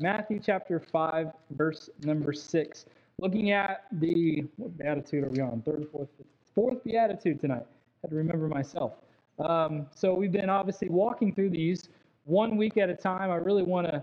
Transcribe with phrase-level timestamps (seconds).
[0.00, 2.86] Matthew chapter 5, verse number 6.
[3.20, 5.60] Looking at the, what beatitude are we on?
[5.60, 7.66] Third, fourth, fifth, fourth beatitude tonight.
[7.66, 8.94] I Had to remember myself.
[9.38, 11.90] Um, so we've been obviously walking through these
[12.24, 13.30] one week at a time.
[13.30, 14.02] I really want to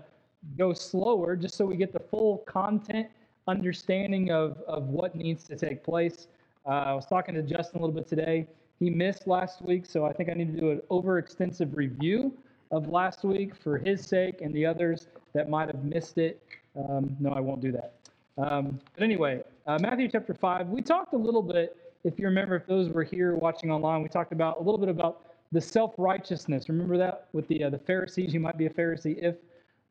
[0.56, 3.08] go slower just so we get the full content
[3.48, 6.28] understanding of, of what needs to take place.
[6.64, 8.46] Uh, I was talking to Justin a little bit today.
[8.78, 12.38] He missed last week, so I think I need to do an overextensive review
[12.70, 16.42] of last week for his sake and the others that might have missed it.
[16.76, 17.94] Um, no, I won't do that.
[18.36, 22.56] Um, but anyway, uh, Matthew chapter 5, we talked a little bit, if you remember,
[22.56, 25.94] if those were here watching online, we talked about a little bit about the self
[25.98, 26.68] righteousness.
[26.68, 28.32] Remember that with the, uh, the Pharisees?
[28.32, 29.36] You might be a Pharisee if.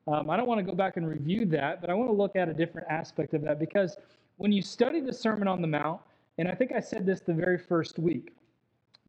[0.06, 2.34] Um, I don't want to go back and review that, but I want to look
[2.34, 3.98] at a different aspect of that because
[4.38, 6.00] when you study the Sermon on the Mount,
[6.38, 8.32] and I think I said this the very first week,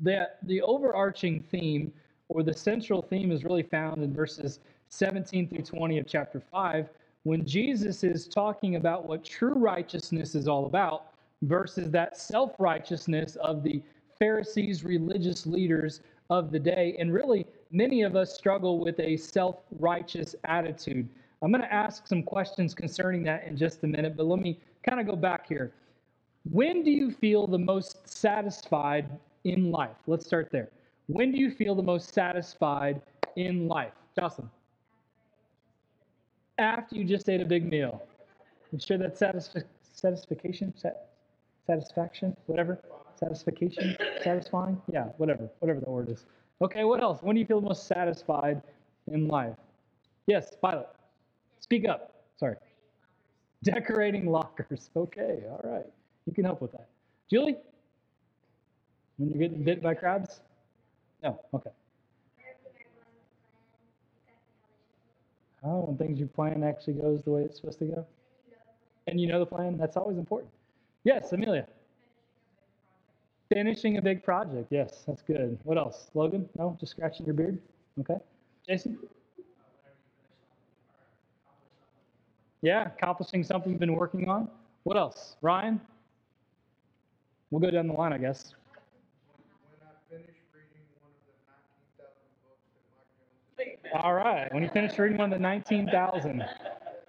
[0.01, 1.93] that the overarching theme
[2.29, 6.89] or the central theme is really found in verses 17 through 20 of chapter 5
[7.23, 11.07] when Jesus is talking about what true righteousness is all about
[11.43, 13.81] versus that self righteousness of the
[14.17, 16.95] Pharisees, religious leaders of the day.
[16.99, 21.07] And really, many of us struggle with a self righteous attitude.
[21.41, 24.59] I'm going to ask some questions concerning that in just a minute, but let me
[24.87, 25.71] kind of go back here.
[26.49, 29.09] When do you feel the most satisfied
[29.43, 29.95] in life?
[30.07, 30.69] Let's start there.
[31.09, 33.01] When do you feel the most satisfied
[33.35, 33.93] in life?
[34.17, 34.47] Jocelyn.
[36.59, 38.03] After you just ate a big meal.
[38.71, 40.71] You sure that's satisf- satisfaction?
[40.77, 41.09] Sat-
[41.65, 42.37] satisfaction?
[42.45, 42.79] Whatever?
[43.15, 43.97] Satisfaction?
[44.21, 44.79] Satisfying?
[44.93, 45.49] Yeah, whatever.
[45.59, 46.27] Whatever the word is.
[46.61, 47.23] Okay, what else?
[47.23, 48.61] When do you feel the most satisfied
[49.11, 49.55] in life?
[50.27, 50.89] Yes, Violet.
[51.59, 52.13] Speak up.
[52.37, 52.55] Sorry.
[53.63, 54.91] Decorating lockers.
[54.95, 55.87] Okay, all right.
[56.27, 56.87] You can help with that.
[57.31, 57.57] Julie?
[59.17, 60.41] When you're getting bit by crabs?
[61.23, 61.71] No, okay.
[65.63, 68.05] Oh, when things you plan actually goes the way it's supposed to go?
[69.07, 69.77] And you know the plan?
[69.77, 70.51] That's always important.
[71.03, 71.67] Yes, Amelia.
[73.51, 74.67] Finishing a big project.
[74.69, 75.57] Yes, that's good.
[75.63, 76.11] What else?
[76.13, 76.47] Logan?
[76.57, 76.77] No?
[76.79, 77.59] Just scratching your beard?
[77.99, 78.17] Okay.
[78.67, 78.97] Jason?
[82.61, 84.49] Yeah, accomplishing something you've been working on.
[84.83, 85.35] What else?
[85.41, 85.81] Ryan?
[87.51, 88.53] We'll go down the line, I guess.
[93.93, 94.51] All right.
[94.53, 96.43] When you finish reading one of the 19,000.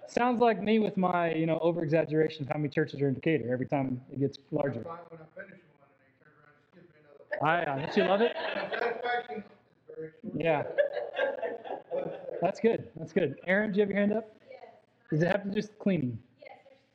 [0.07, 3.13] Sounds like me with my, you know, over exaggeration of how many churches are in
[3.13, 4.85] Decatur every time it gets larger.
[7.41, 8.35] I, uh, don't you love it?
[10.35, 10.63] Yeah.
[12.41, 12.89] That's good.
[12.95, 13.39] That's good.
[13.47, 14.35] Aaron, do you have your hand up?
[15.09, 16.17] Does it have to do with cleaning?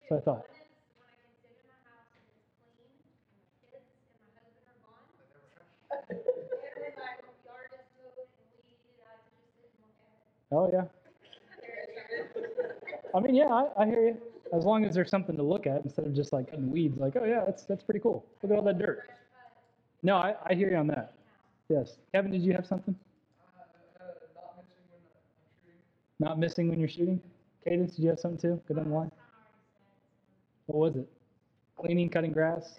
[0.08, 0.55] So I thought.
[10.52, 10.84] Oh yeah.
[13.14, 14.16] I mean, yeah, I, I, hear you.
[14.52, 17.14] As long as there's something to look at instead of just like cutting weeds, like,
[17.20, 18.24] oh yeah, that's that's pretty cool.
[18.42, 19.08] Look at all that dirt.
[20.02, 21.14] No, I, I hear you on that.
[21.68, 21.96] Yes.
[22.12, 22.94] Kevin, did you have something?
[23.98, 24.04] Uh,
[26.20, 27.20] not missing when you're shooting.
[27.64, 28.60] Cadence, did you have something too?
[28.68, 29.10] Go down the line.
[30.66, 31.08] What was it?
[31.76, 32.76] Cleaning, cutting grass?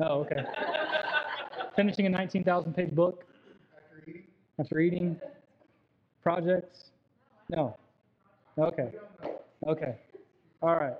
[0.00, 0.42] Oh, okay.
[1.76, 3.24] Finishing a 19,000 page book?
[3.76, 4.24] After eating?
[4.58, 5.20] After eating?
[6.22, 6.90] Projects?
[7.48, 7.76] No.
[8.58, 8.92] Okay.
[9.66, 9.94] Okay.
[10.62, 10.94] All right.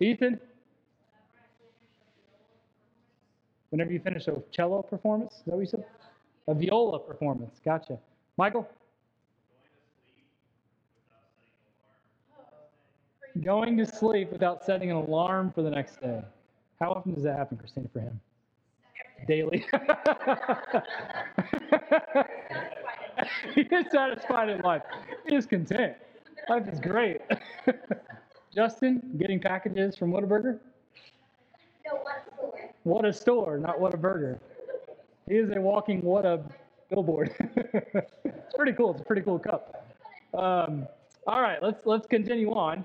[0.00, 0.40] Ethan?
[3.70, 5.34] Whenever you finish a cello performance?
[5.34, 5.84] Is that what you said?
[6.48, 7.60] A viola performance.
[7.64, 7.98] Gotcha.
[8.36, 8.68] Michael?
[13.42, 16.22] Going to sleep without setting an alarm for the next day.
[16.80, 18.20] How often does that happen, Christina, for him?
[19.26, 19.64] Daily.
[23.54, 24.82] he is satisfied in life.
[25.28, 25.94] He is content.
[26.48, 27.20] Life is great.
[28.54, 30.58] Justin, getting packages from Whataburger?
[31.86, 32.70] No, what a store?
[32.82, 34.38] What a store, not what a burger.
[35.28, 36.42] He is a walking what a
[36.90, 37.34] billboard.
[38.24, 38.92] it's pretty cool.
[38.92, 39.86] It's a pretty cool cup.
[40.34, 40.86] Um,
[41.26, 42.84] all right, let's let's continue on.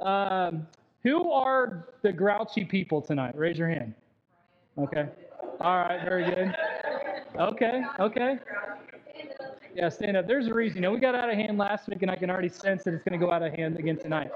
[0.00, 0.66] Um,
[1.02, 3.36] who are the grouchy people tonight?
[3.36, 3.94] Raise your hand.
[4.78, 5.06] Okay.
[5.60, 6.54] All right, very good.
[7.38, 8.38] Okay, okay.
[9.74, 10.26] Yeah, stand up.
[10.26, 10.76] There's a reason.
[10.76, 12.92] You know, we got out of hand last week, and I can already sense that
[12.92, 14.30] it's going to go out of hand again tonight.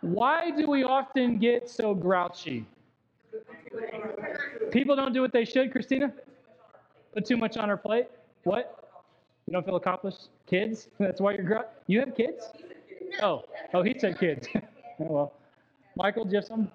[0.00, 2.66] Why do we often get so grouchy?
[4.72, 6.12] People don't do what they should, Christina?
[7.14, 8.08] Put too much on our plate?
[8.42, 8.90] What?
[9.46, 10.28] You don't feel accomplished?
[10.46, 10.88] Kids?
[10.98, 11.68] That's why you're grouchy?
[11.86, 12.44] You have kids?
[13.22, 13.44] Oh,
[13.74, 14.48] oh, he said kids.
[14.54, 14.60] oh,
[14.98, 15.32] well.
[15.96, 16.70] Michael, do you have some?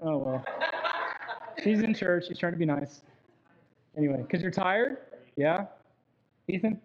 [0.00, 0.44] Oh, well.
[1.62, 2.28] She's in church.
[2.28, 3.02] She's trying to be nice.
[3.96, 4.96] Anyway, because you're tired?
[5.36, 5.66] Yeah?
[6.52, 6.80] Ethan?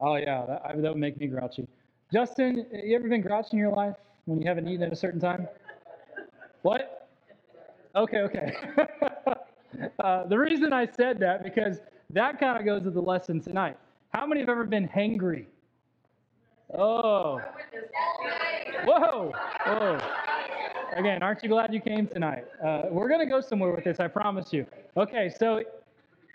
[0.00, 1.66] Oh yeah, that, I- that would make me grouchy.
[2.12, 3.96] Justin, you ever been grouchy in your life
[4.26, 5.48] when you haven't eaten at a certain time?
[6.62, 7.08] What?
[7.96, 8.56] Okay, okay.
[10.00, 11.78] uh, the reason I said that because
[12.10, 13.76] that kind of goes with the lesson tonight.
[14.12, 15.46] How many have ever been hangry?
[16.74, 17.40] Oh.
[18.84, 19.32] Whoa.
[19.66, 19.98] Whoa.
[20.96, 22.44] Again, aren't you glad you came tonight?
[22.64, 24.66] Uh, we're going to go somewhere with this, I promise you.
[24.96, 25.62] Okay, so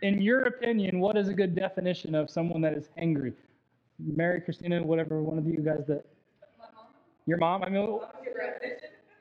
[0.02, 3.34] in your opinion, what is a good definition of someone that is hangry?
[4.00, 6.06] Mary, Christina, whatever one of you guys that.
[7.26, 7.64] Your mom?
[7.64, 8.00] I mean,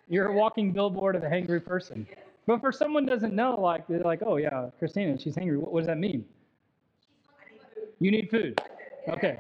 [0.08, 2.06] you're a walking billboard of a hangry person.
[2.46, 5.56] But for someone doesn't know, like they're like, oh yeah, Christina, she's hangry.
[5.56, 6.24] What, what does that mean?
[8.00, 8.60] You need food.
[9.08, 9.38] Okay.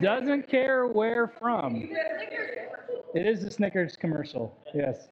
[0.00, 1.90] Doesn't care where from.
[3.14, 4.56] It is a Snickers commercial.
[4.74, 5.08] Yes.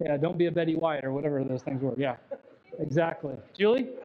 [0.00, 1.94] Yeah, don't be a Betty White or whatever those things were.
[1.96, 2.16] Yeah.
[2.78, 3.34] Exactly.
[3.56, 3.84] Julie?
[3.84, 3.96] Reminds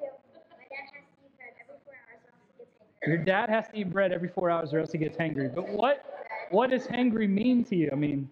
[0.00, 0.14] me of
[0.58, 1.12] my dad has to eat
[1.42, 3.06] bread every four hours or else he gets hangry.
[3.06, 5.54] Your dad has to eat bread every four hours or else he gets hangry.
[5.54, 6.04] But what
[6.50, 7.90] what does hangry mean to you?
[7.92, 8.28] I mean,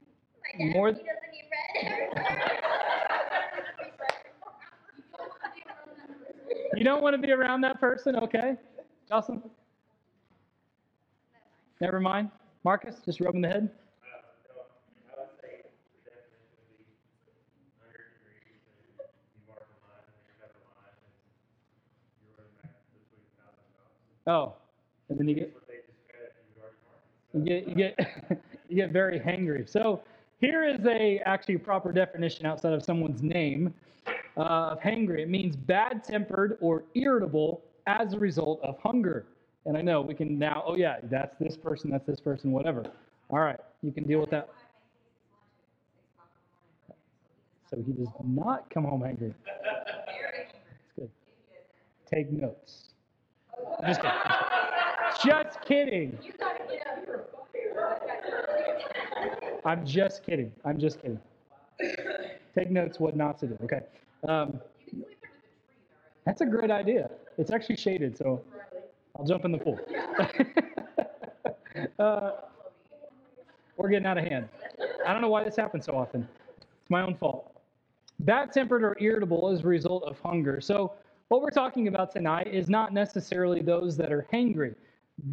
[0.59, 2.59] dad, More- he doesn't eat bread.
[6.77, 8.57] you don't want to be around that person, okay?
[9.09, 9.43] Jocelyn?
[11.81, 12.31] Never mind.
[12.65, 13.71] Marcus, just rubbing the head.
[15.09, 15.65] I would say
[16.05, 16.85] the definition would be
[17.81, 22.57] hundred degrees and you mark the line and you cut the line and you're running
[22.61, 24.29] back between a thousand dollars.
[24.29, 24.61] Oh,
[25.09, 26.37] and then you get What they just cut,
[27.33, 29.65] you you get you get you get very hangry.
[29.69, 30.03] So
[30.41, 33.73] here is a actually proper definition outside of someone's name
[34.37, 35.21] uh, of hangry.
[35.21, 39.27] It means bad-tempered or irritable as a result of hunger.
[39.67, 40.63] And I know we can now.
[40.67, 41.91] Oh yeah, that's this person.
[41.91, 42.51] That's this person.
[42.53, 42.85] Whatever.
[43.29, 44.49] All right, you can deal with that.
[47.71, 49.33] So he does not come home angry.
[49.45, 51.11] That's good.
[52.13, 52.89] Take notes.
[53.87, 54.49] Just kidding.
[55.23, 56.19] Just kidding.
[59.65, 60.53] I'm just kidding.
[60.65, 61.21] I'm just kidding.
[62.55, 63.59] Take notes what not to do.
[63.65, 63.81] Okay.
[64.29, 64.61] Um,
[66.25, 67.11] that's a great idea.
[67.39, 68.43] It's actually shaded, so
[69.19, 69.79] I'll jump in the pool.
[71.99, 72.31] uh,
[73.77, 74.49] we're getting out of hand.
[75.07, 76.29] I don't know why this happens so often.
[76.59, 77.61] It's my own fault.
[78.21, 80.61] Bad tempered or irritable as a result of hunger.
[80.61, 80.93] So,
[81.29, 84.75] what we're talking about tonight is not necessarily those that are hangry.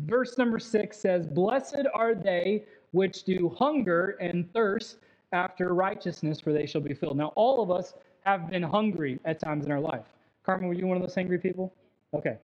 [0.06, 5.00] Verse number six says, Blessed are they which do hunger and thirst
[5.32, 7.18] after righteousness, for they shall be filled.
[7.18, 10.06] Now, all of us have been hungry at times in our life.
[10.46, 11.74] Carmen, were you one of those hangry people?
[12.14, 12.38] Okay.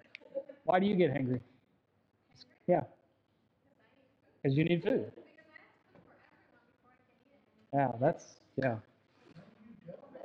[0.65, 1.39] Why do you get hangry?
[2.67, 2.81] Yeah.
[4.41, 5.11] Because you need food.
[7.73, 8.75] Yeah, that's, yeah.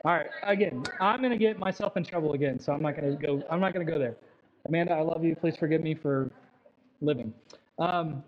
[0.04, 3.16] All right, again, I'm going to get myself in trouble again, so I'm not going
[3.16, 4.16] to go, I'm not going to go there.
[4.66, 5.34] Amanda, I love you.
[5.34, 6.30] Please forgive me for
[7.00, 7.32] living.
[7.78, 8.22] Um,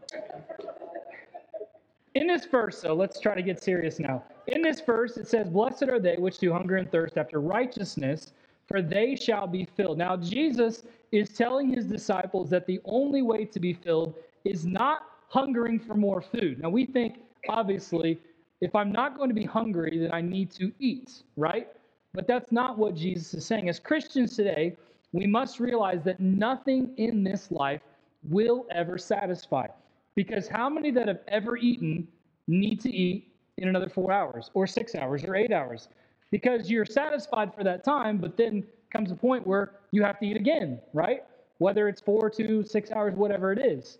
[2.14, 4.24] in this verse, so let's try to get serious now.
[4.46, 8.32] In this verse, it says, Blessed are they which do hunger and thirst after righteousness,
[8.70, 9.98] for they shall be filled.
[9.98, 14.14] Now, Jesus is telling his disciples that the only way to be filled
[14.44, 16.60] is not hungering for more food.
[16.60, 17.18] Now, we think,
[17.48, 18.20] obviously,
[18.60, 21.66] if I'm not going to be hungry, then I need to eat, right?
[22.14, 23.68] But that's not what Jesus is saying.
[23.68, 24.76] As Christians today,
[25.12, 27.82] we must realize that nothing in this life
[28.22, 29.66] will ever satisfy.
[30.14, 32.06] Because how many that have ever eaten
[32.46, 35.88] need to eat in another four hours, or six hours, or eight hours?
[36.30, 40.26] Because you're satisfied for that time, but then comes a point where you have to
[40.26, 41.24] eat again, right?
[41.58, 43.98] Whether it's four, two, six hours, whatever it is.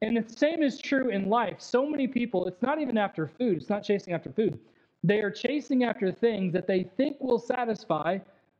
[0.00, 1.60] And the same is true in life.
[1.60, 4.58] So many people, it's not even after food, it's not chasing after food.
[5.04, 8.18] They are chasing after things that they think will satisfy,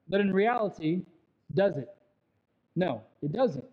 [0.08, 1.02] but in reality,
[1.54, 1.88] does it?
[2.76, 3.64] No, it doesn't.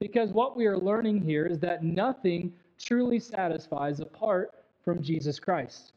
[0.00, 5.92] Because what we are learning here is that nothing truly satisfies apart from Jesus Christ.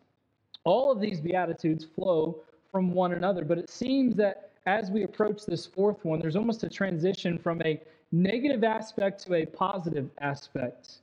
[0.66, 2.42] All of these Beatitudes flow
[2.74, 6.64] from one another, but it seems that as we approach this fourth one, there's almost
[6.64, 7.80] a transition from a
[8.12, 10.96] negative aspect to a positive aspect.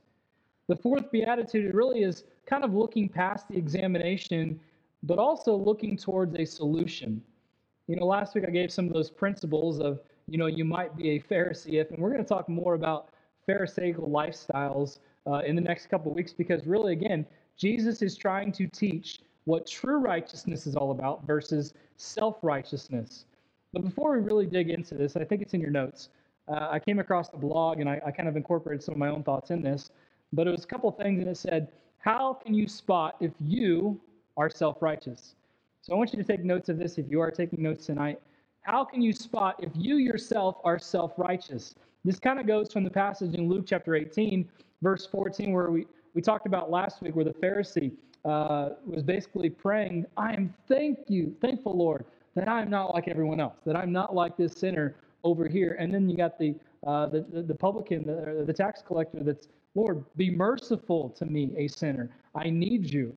[0.67, 4.59] The fourth beatitude really is kind of looking past the examination,
[5.05, 7.23] but also looking towards a solution.
[7.87, 10.97] You know, last week I gave some of those principles of, you know, you might
[10.97, 13.11] be a Pharisee if, and we're going to talk more about
[13.47, 14.99] Pharisaical lifestyles
[15.29, 17.25] uh, in the next couple weeks because really, again,
[17.57, 23.27] Jesus is trying to teach what true righteousness is all about versus self righteousness.
[23.73, 26.11] But before we really dig into this, I think it's in your notes.
[26.49, 29.09] Uh, I came across the blog and I, I kind of incorporated some of my
[29.09, 29.91] own thoughts in this
[30.33, 31.69] but it was a couple things and it said
[31.99, 34.01] how can you spot if you
[34.37, 35.37] are self-righteous
[35.83, 38.21] so i want you to take notes of this if you are taking notes tonight
[38.63, 41.75] How can you spot if you yourself are self righteous?
[42.05, 44.49] This kind of goes from the passage in Luke chapter 18,
[44.83, 47.93] verse 14, where we, we talked about last week, where the Pharisee
[48.25, 53.09] uh, was basically praying, I am thank you, thankful, Lord, that I am not like
[53.09, 55.77] everyone else, that I'm not like this sinner over here.
[55.79, 56.55] And then you got the
[56.87, 61.53] uh, the, the, the publican, the, the tax collector that's, Lord, be merciful to me,
[61.57, 62.11] a sinner.
[62.35, 63.17] I need you.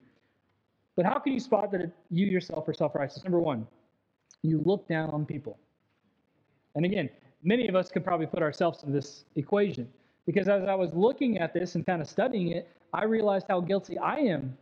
[0.96, 3.24] But how can you spot that you yourself are self righteous?
[3.24, 3.66] Number one,
[4.42, 5.58] you look down on people.
[6.76, 7.10] And again,
[7.42, 9.88] many of us could probably put ourselves in this equation
[10.26, 13.62] because as I was looking at this and kind of studying it, I realized how
[13.62, 14.58] guilty I am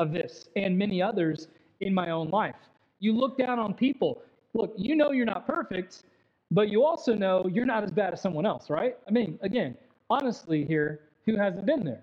[0.00, 1.48] of this and many others
[1.80, 2.56] in my own life.
[2.98, 4.22] You look down on people.
[4.54, 6.02] Look, you know you're not perfect,
[6.50, 8.96] but you also know you're not as bad as someone else, right?
[9.06, 9.76] I mean, again,
[10.08, 12.02] honestly, here, who hasn't been there?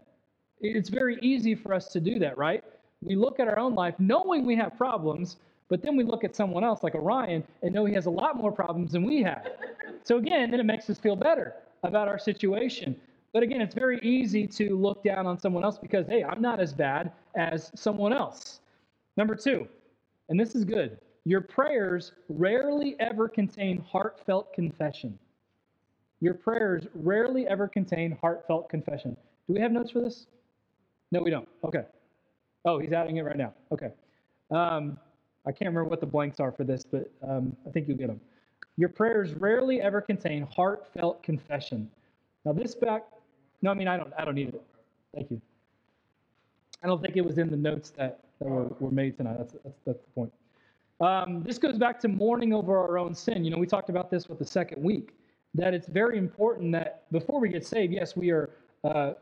[0.62, 2.64] It's very easy for us to do that, right?
[3.02, 5.38] We look at our own life knowing we have problems,
[5.70, 8.38] but then we look at someone else like Orion and know he has a lot
[8.38, 9.46] more problems than we have.
[10.04, 12.96] So again, then it makes us feel better about our situation.
[13.38, 16.60] But again, it's very easy to look down on someone else because, hey, I'm not
[16.60, 18.62] as bad as someone else.
[19.16, 19.68] Number two,
[20.30, 25.20] and this is good your prayers rarely ever contain heartfelt confession.
[26.20, 29.16] Your prayers rarely ever contain heartfelt confession.
[29.46, 30.26] Do we have notes for this?
[31.12, 31.48] No, we don't.
[31.64, 31.84] Okay.
[32.66, 33.54] Oh, he's adding it right now.
[33.72, 33.92] Okay.
[34.50, 34.98] Um,
[35.46, 38.08] I can't remember what the blanks are for this, but um, I think you'll get
[38.08, 38.20] them.
[38.78, 41.88] Your prayers rarely ever contain heartfelt confession.
[42.44, 43.04] Now this back,
[43.62, 44.62] no, I mean I don't, I don't need it.
[45.14, 45.42] Thank you.
[46.84, 49.38] I don't think it was in the notes that, that were, were made tonight.
[49.40, 50.34] That's, that's, that's the point.
[51.00, 53.44] Um, this goes back to mourning over our own sin.
[53.44, 55.14] You know, we talked about this with the second week,
[55.54, 58.52] that it's very important that before we get saved, yes, we are
[58.84, 59.14] uh,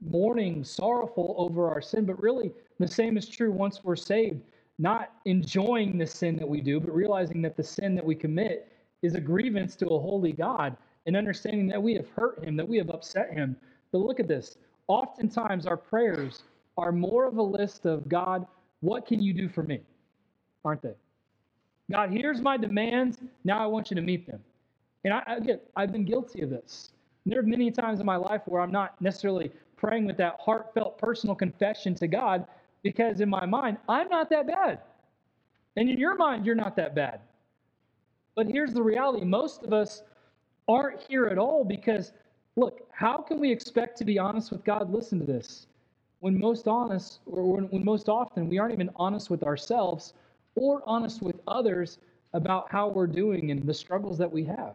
[0.00, 4.42] mourning, sorrowful over our sin, but really the same is true once we're saved.
[4.78, 8.72] Not enjoying the sin that we do, but realizing that the sin that we commit
[9.02, 12.68] is a grievance to a holy God and understanding that we have hurt him, that
[12.68, 13.56] we have upset him.
[13.92, 14.56] But look at this.
[14.88, 16.42] Oftentimes, our prayers
[16.76, 18.46] are more of a list of God,
[18.80, 19.80] what can you do for me?
[20.64, 20.94] Aren't they?
[21.90, 23.18] God, here's my demands.
[23.44, 24.40] Now I want you to meet them.
[25.04, 26.90] And I, again, I've been guilty of this.
[27.26, 30.98] There are many times in my life where I'm not necessarily praying with that heartfelt
[30.98, 32.46] personal confession to God
[32.82, 34.80] because in my mind, I'm not that bad.
[35.76, 37.20] And in your mind, you're not that bad.
[38.34, 40.02] But here's the reality most of us
[40.68, 42.12] aren't here at all because,
[42.56, 44.92] look, how can we expect to be honest with God?
[44.92, 45.66] Listen to this.
[46.20, 50.14] When most honest, or when, when most often we aren't even honest with ourselves
[50.54, 51.98] or honest with others
[52.32, 54.74] about how we're doing and the struggles that we have.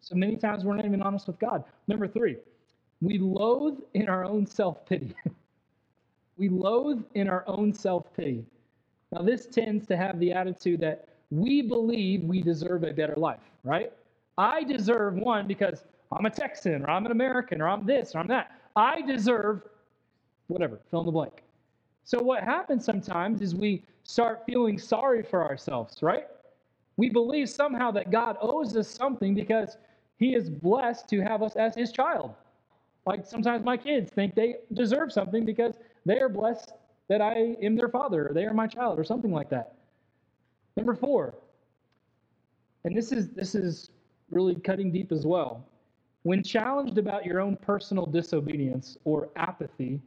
[0.00, 1.64] So many times we're not even honest with God.
[1.86, 2.36] Number three,
[3.00, 5.14] we loathe in our own self pity.
[6.36, 8.44] we loathe in our own self pity.
[9.12, 13.40] Now, this tends to have the attitude that we believe we deserve a better life,
[13.64, 13.92] right?
[14.38, 18.18] I deserve one because I'm a Texan or I'm an American or I'm this or
[18.18, 18.52] I'm that.
[18.76, 19.62] I deserve
[20.48, 21.42] whatever, fill in the blank.
[22.04, 26.26] So, what happens sometimes is we start feeling sorry for ourselves, right?
[26.96, 29.76] We believe somehow that God owes us something because
[30.18, 32.34] He is blessed to have us as His child.
[33.06, 36.72] Like sometimes my kids think they deserve something because they are blessed
[37.08, 39.74] that I am their father, or they are my child, or something like that.
[40.76, 41.34] Number four,
[42.84, 43.90] and this is this is
[44.30, 45.64] really cutting deep as well.
[46.22, 50.00] When challenged about your own personal disobedience or apathy,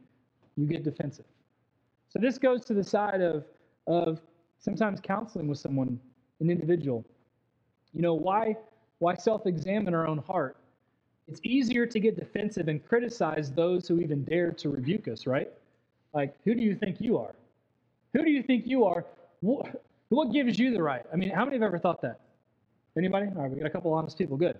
[0.56, 1.24] you get defensive.
[2.08, 3.44] So this goes to the side of
[3.86, 4.20] of
[4.58, 6.00] sometimes counseling with someone,
[6.40, 7.04] an individual.
[7.92, 8.56] You know, why
[8.98, 10.56] why self-examine our own heart?
[11.26, 15.50] It's easier to get defensive and criticize those who even dare to rebuke us, right?
[16.12, 17.34] Like, who do you think you are?
[18.12, 19.04] Who do you think you are?
[19.40, 21.04] What, what gives you the right?
[21.12, 22.20] I mean, how many have ever thought that?
[22.96, 23.26] Anybody?
[23.34, 24.36] All right, we got a couple honest people.
[24.36, 24.58] Good.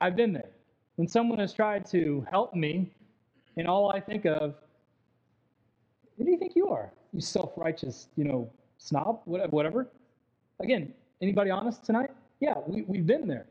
[0.00, 0.50] I've been there.
[0.98, 2.90] When someone has tried to help me,
[3.56, 4.56] and all I think of,
[6.16, 6.90] who do you think you are?
[7.12, 9.86] You self-righteous, you know, snob, whatever.
[10.58, 12.10] Again, anybody honest tonight?
[12.40, 13.46] Yeah, we, we've been there.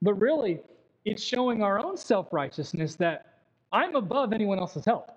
[0.00, 0.60] But really,
[1.04, 3.40] it's showing our own self-righteousness that
[3.72, 5.10] I'm above anyone else's help.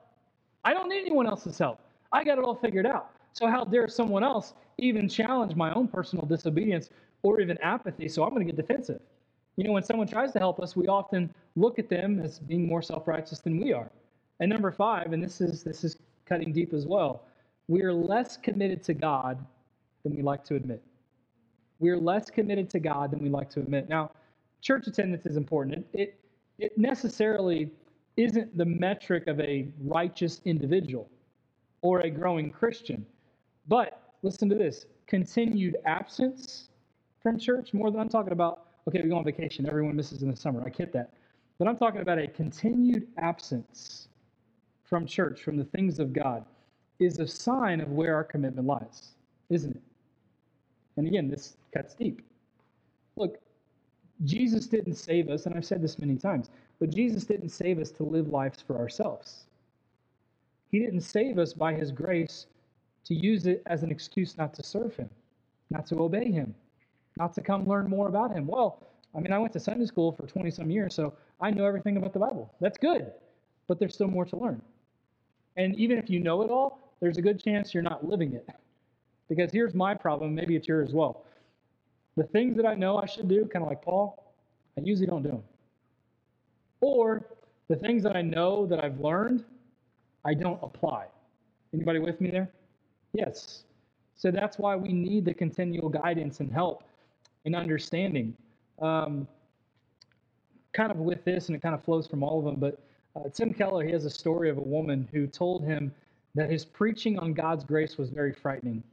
[0.64, 1.80] I don't need anyone else's help.
[2.12, 3.12] I got it all figured out.
[3.34, 6.90] So how dare someone else even challenge my own personal disobedience
[7.22, 8.10] or even apathy?
[8.10, 9.02] So I'm going to get defensive.
[9.58, 12.68] You know, when someone tries to help us, we often look at them as being
[12.68, 13.90] more self-righteous than we are.
[14.40, 17.24] And number five, and this is this is cutting deep as well,
[17.68, 19.44] we are less committed to God
[20.04, 20.82] than we like to admit.
[21.80, 23.90] We are less committed to God than we like to admit.
[23.90, 24.12] Now,
[24.62, 25.86] church attendance is important.
[25.94, 26.20] It, it,
[26.58, 27.72] it necessarily
[28.18, 31.10] isn't the metric of a righteous individual
[31.82, 33.06] or a growing Christian.
[33.68, 36.70] But listen to this continued absence
[37.22, 40.30] from church more than I'm talking about, okay, we go on vacation, everyone misses in
[40.30, 40.64] the summer.
[40.66, 41.12] I get that.
[41.58, 44.10] But I'm talking about a continued absence
[44.84, 46.46] from church, from the things of God,
[47.00, 49.16] is a sign of where our commitment lies,
[49.50, 49.82] isn't it?
[50.98, 52.22] And again, this cuts deep.
[53.16, 53.40] Look,
[54.24, 56.50] Jesus didn't save us, and I've said this many times,
[56.80, 59.46] but Jesus didn't save us to live lives for ourselves.
[60.72, 62.48] He didn't save us by his grace
[63.06, 65.10] to use it as an excuse not to serve him,
[65.70, 66.54] not to obey him,
[67.18, 68.48] not to come learn more about him.
[68.48, 71.66] Well, I mean, I went to Sunday school for 20 some years, so I know
[71.66, 72.54] everything about the Bible.
[72.60, 73.12] That's good,
[73.68, 74.62] but there's still more to learn.
[75.56, 78.48] And even if you know it all, there's a good chance you're not living it.
[79.30, 81.26] Because here's my problem, maybe it's yours as well.
[82.18, 84.34] The things that I know I should do, kind of like Paul,
[84.78, 85.44] I usually don't do them.
[86.82, 87.26] Or
[87.70, 89.44] the things that I know that I've learned,
[90.26, 91.08] I don't apply.
[91.74, 92.50] Anybody with me there?
[93.14, 93.64] Yes.
[94.16, 96.84] So that's why we need the continual guidance and help
[97.46, 98.36] and understanding.
[98.82, 99.28] Um,
[100.74, 102.80] kind of with this, and it kind of flows from all of them, but
[103.16, 105.94] uh, Tim Keller, he has a story of a woman who told him
[106.36, 108.84] that his preaching on God's grace was very frightening.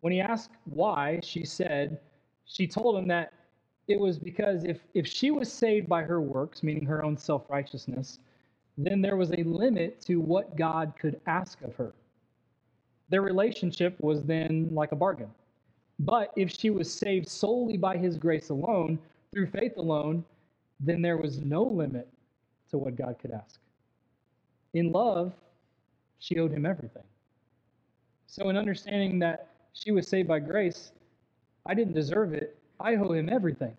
[0.00, 1.98] When he asked why, she said,
[2.44, 3.32] she told him that
[3.88, 7.48] it was because if, if she was saved by her works, meaning her own self
[7.48, 8.20] righteousness,
[8.78, 11.92] then there was a limit to what God could ask of her.
[13.08, 15.30] Their relationship was then like a bargain.
[15.98, 18.98] But if she was saved solely by his grace alone,
[19.32, 20.24] through faith alone,
[20.80, 22.08] then there was no limit
[22.70, 23.60] to what God could ask.
[24.74, 25.32] In love,
[26.18, 27.02] she owed him everything.
[28.26, 30.92] So, in understanding that she was saved by grace,
[31.64, 32.58] I didn't deserve it.
[32.80, 33.76] I owe him everything.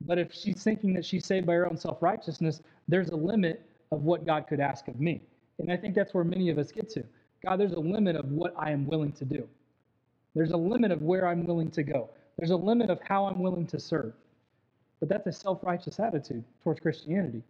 [0.00, 3.62] But if she's thinking that she's saved by her own self righteousness, there's a limit
[3.92, 5.20] of what God could ask of me.
[5.58, 7.04] And I think that's where many of us get to.
[7.44, 9.48] God, there's a limit of what I am willing to do.
[10.34, 12.10] There's a limit of where I'm willing to go.
[12.36, 14.12] There's a limit of how I'm willing to serve.
[15.00, 17.42] But that's a self righteous attitude towards Christianity.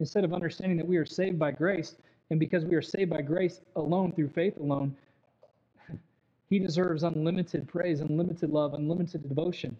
[0.00, 1.96] Instead of understanding that we are saved by grace,
[2.30, 4.94] and because we are saved by grace alone through faith alone,
[6.50, 9.76] he deserves unlimited praise, unlimited love, unlimited devotion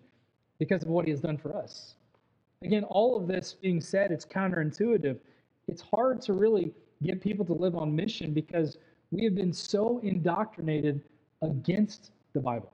[0.58, 1.94] because of what he has done for us.
[2.62, 5.16] Again, all of this being said, it's counterintuitive.
[5.68, 8.78] It's hard to really get people to live on mission because
[9.12, 11.00] we have been so indoctrinated
[11.42, 12.72] against the Bible.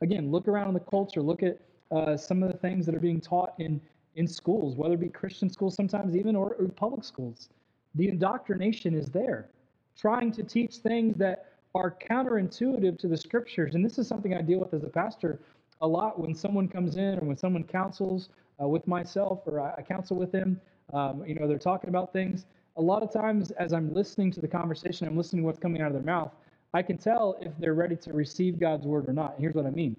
[0.00, 1.58] Again, look around in the culture, look at
[1.90, 3.80] uh, some of the things that are being taught in,
[4.16, 7.50] in schools, whether it be Christian schools sometimes even or, or public schools.
[7.94, 9.50] The indoctrination is there,
[9.96, 13.74] trying to teach things that are counterintuitive to the scriptures.
[13.74, 15.40] And this is something I deal with as a pastor
[15.80, 18.28] a lot when someone comes in or when someone counsels
[18.62, 20.60] uh, with myself or I, I counsel with them.
[20.92, 22.46] Um, you know, they're talking about things.
[22.76, 25.82] A lot of times, as I'm listening to the conversation, I'm listening to what's coming
[25.82, 26.32] out of their mouth.
[26.74, 29.34] I can tell if they're ready to receive God's word or not.
[29.38, 29.96] Here's what I mean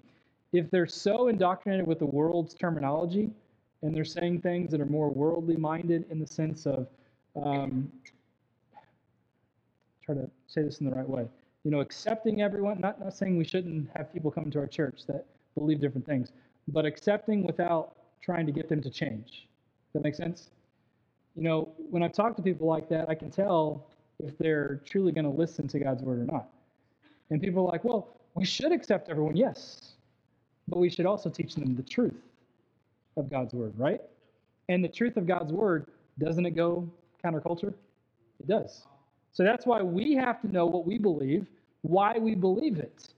[0.52, 3.30] if they're so indoctrinated with the world's terminology
[3.82, 6.86] and they're saying things that are more worldly minded in the sense of,
[7.36, 7.90] um,
[10.04, 11.26] try to say this in the right way,
[11.64, 15.00] you know, accepting everyone, not, not saying we shouldn't have people come to our church
[15.08, 16.32] that believe different things,
[16.68, 19.48] but accepting without trying to get them to change.
[19.92, 20.50] Does that make sense?
[21.34, 23.86] You know, when I talk to people like that, I can tell
[24.20, 26.48] if they're truly going to listen to God's word or not.
[27.30, 29.92] And people are like, well, we should accept everyone, yes,
[30.68, 32.14] but we should also teach them the truth
[33.16, 34.00] of God's word, right?
[34.68, 35.86] And the truth of God's word,
[36.18, 36.88] doesn't it go
[37.24, 37.74] counterculture?
[38.40, 38.86] It does.
[39.32, 41.46] So that's why we have to know what we believe,
[41.82, 43.08] why we believe it.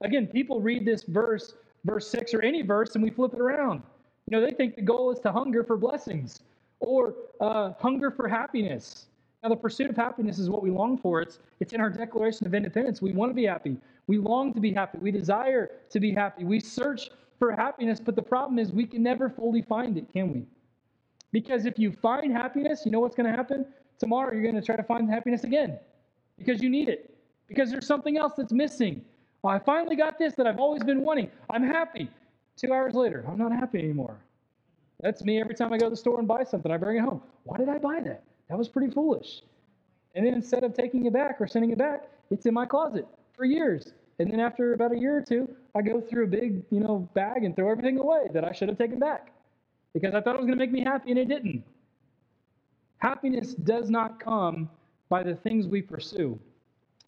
[0.00, 3.82] Again, people read this verse, verse 6 or any verse, and we flip it around.
[4.26, 6.40] You know, they think the goal is to hunger for blessings
[6.80, 9.06] or uh, hunger for happiness.
[9.44, 11.20] Now, the pursuit of happiness is what we long for.
[11.20, 13.02] It's, it's in our Declaration of Independence.
[13.02, 13.76] We want to be happy.
[14.06, 14.96] We long to be happy.
[14.96, 16.44] We desire to be happy.
[16.44, 20.32] We search for happiness, but the problem is we can never fully find it, can
[20.32, 20.46] we?
[21.30, 23.66] Because if you find happiness, you know what's going to happen?
[23.98, 25.78] Tomorrow you're going to try to find happiness again
[26.38, 27.14] because you need it,
[27.46, 29.04] because there's something else that's missing.
[29.42, 31.30] Well, I finally got this that I've always been wanting.
[31.50, 32.08] I'm happy.
[32.56, 34.16] Two hours later, I'm not happy anymore.
[35.00, 36.72] That's me every time I go to the store and buy something.
[36.72, 37.20] I bring it home.
[37.42, 38.22] Why did I buy that?
[38.48, 39.42] That was pretty foolish.
[40.14, 43.06] And then instead of taking it back or sending it back, it's in my closet
[43.34, 43.92] for years.
[44.18, 47.08] And then after about a year or two, I go through a big, you know,
[47.14, 49.32] bag and throw everything away that I should have taken back
[49.92, 51.64] because I thought it was going to make me happy and it didn't.
[52.98, 54.70] Happiness does not come
[55.08, 56.38] by the things we pursue.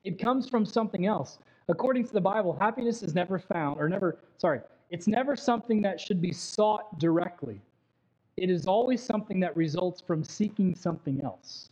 [0.05, 1.39] It comes from something else.
[1.69, 6.01] According to the Bible, happiness is never found or never, sorry, it's never something that
[6.01, 7.61] should be sought directly.
[8.37, 11.71] It is always something that results from seeking something else.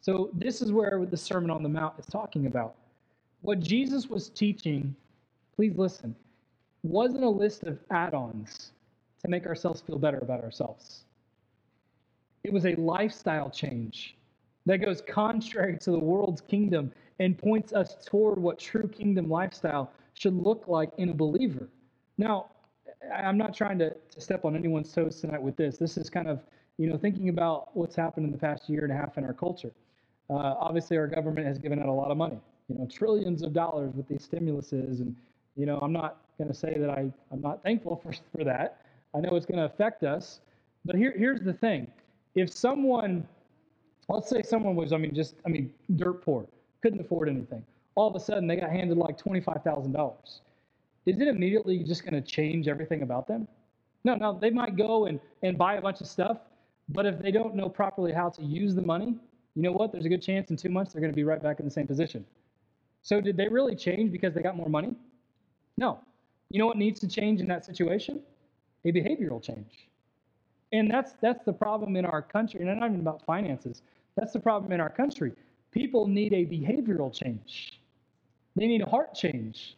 [0.00, 2.74] So, this is where the Sermon on the Mount is talking about.
[3.40, 4.94] What Jesus was teaching,
[5.54, 6.14] please listen,
[6.82, 8.72] wasn't a list of add ons
[9.22, 11.04] to make ourselves feel better about ourselves.
[12.44, 14.16] It was a lifestyle change
[14.66, 19.90] that goes contrary to the world's kingdom and points us toward what true kingdom lifestyle
[20.14, 21.68] should look like in a believer.
[22.18, 22.50] Now,
[23.10, 25.78] I'm not trying to, to step on anyone's toes tonight with this.
[25.78, 26.40] This is kind of,
[26.78, 29.32] you know, thinking about what's happened in the past year and a half in our
[29.32, 29.72] culture.
[30.30, 32.38] Uh, obviously, our government has given out a lot of money,
[32.68, 35.00] you know, trillions of dollars with these stimuluses.
[35.00, 35.14] And,
[35.56, 38.78] you know, I'm not going to say that I, I'm not thankful for, for that.
[39.14, 40.40] I know it's going to affect us.
[40.84, 41.86] But here, here's the thing
[42.34, 43.26] if someone,
[44.08, 46.46] let's say someone was, I mean, just, I mean, dirt poor,
[46.82, 50.40] couldn't afford anything, all of a sudden they got handed like $25,000.
[51.06, 53.48] Is it immediately just going to change everything about them?
[54.04, 56.38] No, no, they might go and, and buy a bunch of stuff,
[56.88, 59.16] but if they don't know properly how to use the money,
[59.54, 59.92] you know what?
[59.92, 61.70] There's a good chance in two months they're going to be right back in the
[61.70, 62.24] same position.
[63.02, 64.94] So, did they really change because they got more money?
[65.76, 65.98] No.
[66.50, 68.20] You know what needs to change in that situation?
[68.84, 69.88] A behavioral change.
[70.72, 73.82] And that's that's the problem in our country, and I'm not even about finances.
[74.16, 75.32] That's the problem in our country.
[75.70, 77.80] People need a behavioral change.
[78.56, 79.76] They need a heart change.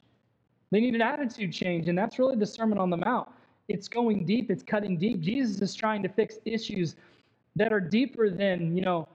[0.74, 3.28] They need an attitude change, and that's really the Sermon on the Mount.
[3.68, 5.20] It's going deep, it's cutting deep.
[5.20, 6.96] Jesus is trying to fix issues
[7.54, 9.06] that are deeper than, you know,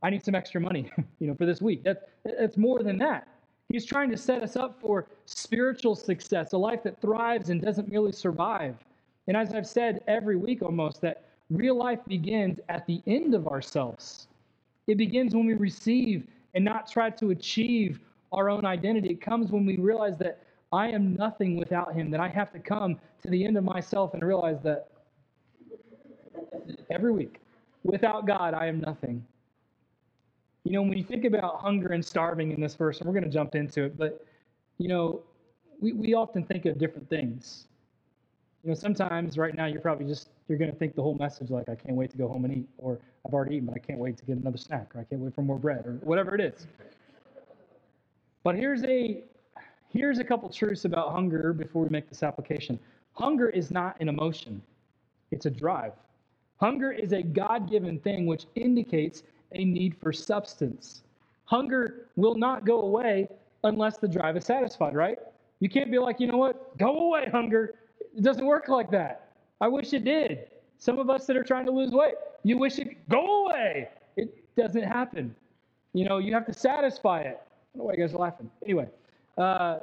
[0.00, 1.82] I need some extra money, you know, for this week.
[1.82, 3.26] That, that's more than that.
[3.68, 7.90] He's trying to set us up for spiritual success, a life that thrives and doesn't
[7.90, 8.76] merely survive.
[9.26, 13.48] And as I've said every week almost, that real life begins at the end of
[13.48, 14.28] ourselves.
[14.86, 17.98] It begins when we receive and not try to achieve
[18.30, 19.08] our own identity.
[19.08, 22.58] It comes when we realize that I am nothing without Him, that I have to
[22.58, 24.88] come to the end of myself and realize that
[26.90, 27.40] every week,
[27.84, 29.24] without God, I am nothing.
[30.64, 33.24] You know, when you think about hunger and starving in this verse, and we're going
[33.24, 34.24] to jump into it, but,
[34.76, 35.22] you know,
[35.80, 37.66] we, we often think of different things.
[38.62, 41.48] You know, sometimes right now you're probably just, you're going to think the whole message
[41.50, 43.78] like, I can't wait to go home and eat, or I've already eaten, but I
[43.78, 46.34] can't wait to get another snack, or I can't wait for more bread, or whatever
[46.34, 46.66] it is.
[48.42, 49.22] But here's a,
[49.92, 52.78] here's a couple truths about hunger before we make this application.
[53.12, 54.62] Hunger is not an emotion,
[55.30, 55.92] it's a drive.
[56.60, 59.22] Hunger is a God given thing which indicates
[59.52, 61.02] a need for substance.
[61.44, 63.28] Hunger will not go away
[63.64, 65.18] unless the drive is satisfied, right?
[65.60, 66.76] You can't be like, you know what?
[66.78, 67.74] Go away, hunger.
[68.16, 69.30] It doesn't work like that.
[69.60, 70.48] I wish it did.
[70.78, 73.88] Some of us that are trying to lose weight, you wish it go away.
[74.16, 75.34] It doesn't happen.
[75.92, 77.40] You know, you have to satisfy it.
[77.40, 78.50] I don't know why you guys are laughing.
[78.62, 78.88] Anyway,
[79.38, 79.78] uh,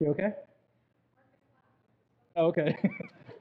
[0.00, 0.32] you okay?
[2.36, 2.76] Oh, okay.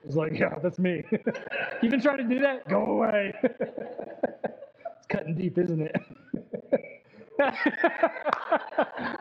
[0.05, 1.01] It's like, yeah, that's me.
[1.81, 2.67] You've been trying to do that?
[2.67, 3.33] Go away.
[3.43, 5.95] it's cutting deep, isn't it?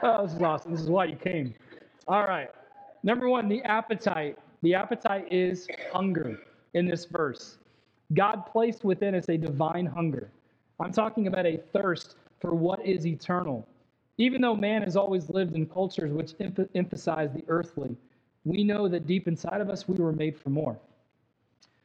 [0.03, 0.73] oh, this is awesome.
[0.73, 1.55] This is why you came.
[2.09, 2.51] All right.
[3.05, 4.39] Number one, the appetite.
[4.63, 6.41] The appetite is hunger
[6.75, 7.59] in this verse.
[8.15, 10.31] God placed within us a divine hunger.
[10.81, 13.67] I'm talking about a thirst for what is eternal.
[14.19, 17.97] Even though man has always lived in cultures which emph- emphasize the earthly,
[18.45, 20.79] we know that deep inside of us we were made for more.